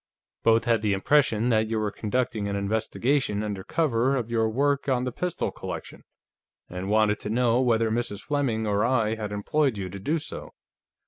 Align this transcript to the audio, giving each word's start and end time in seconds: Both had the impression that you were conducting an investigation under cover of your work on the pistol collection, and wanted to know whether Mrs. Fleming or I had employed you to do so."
Both 0.41 0.63
had 0.65 0.81
the 0.81 0.93
impression 0.93 1.49
that 1.49 1.67
you 1.67 1.77
were 1.77 1.91
conducting 1.91 2.47
an 2.47 2.55
investigation 2.55 3.43
under 3.43 3.63
cover 3.63 4.15
of 4.15 4.31
your 4.31 4.49
work 4.49 4.89
on 4.89 5.03
the 5.03 5.11
pistol 5.11 5.51
collection, 5.51 6.05
and 6.67 6.89
wanted 6.89 7.19
to 7.19 7.29
know 7.29 7.61
whether 7.61 7.91
Mrs. 7.91 8.23
Fleming 8.23 8.65
or 8.65 8.83
I 8.83 9.13
had 9.13 9.31
employed 9.31 9.77
you 9.77 9.89
to 9.89 9.99
do 9.99 10.17
so." 10.17 10.53